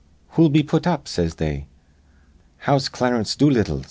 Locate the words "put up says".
0.63-1.35